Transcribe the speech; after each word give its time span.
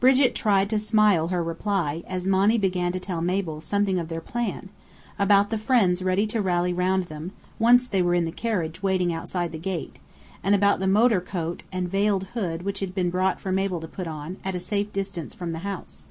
Brigit 0.00 0.34
tried 0.34 0.68
to 0.70 0.78
smile 0.80 1.28
her 1.28 1.40
reply, 1.40 2.02
as 2.08 2.26
Monny 2.26 2.58
began 2.58 2.90
to 2.90 2.98
tell 2.98 3.20
Mabel 3.22 3.60
something 3.60 3.96
of 3.96 4.08
their 4.08 4.20
plan: 4.20 4.70
about 5.20 5.50
the 5.50 5.56
friends 5.56 6.02
ready 6.02 6.26
to 6.26 6.40
rally 6.40 6.72
round 6.72 7.04
them, 7.04 7.30
once 7.60 7.86
they 7.86 8.02
were 8.02 8.14
in 8.16 8.24
the 8.24 8.32
carriage 8.32 8.82
waiting 8.82 9.12
outside 9.12 9.52
the 9.52 9.58
gate; 9.58 10.00
and 10.42 10.56
about 10.56 10.80
the 10.80 10.88
motor 10.88 11.20
coat 11.20 11.62
and 11.70 11.88
veiled 11.88 12.24
hood 12.34 12.62
which 12.64 12.80
had 12.80 12.92
been 12.92 13.08
brought 13.08 13.40
for 13.40 13.52
Mabel 13.52 13.78
to 13.78 13.86
put 13.86 14.08
on, 14.08 14.36
at 14.44 14.56
a 14.56 14.58
safe 14.58 14.92
distance 14.92 15.32
from 15.32 15.52
the 15.52 15.60
house. 15.60 16.06